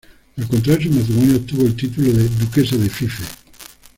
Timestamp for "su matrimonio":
0.81-1.35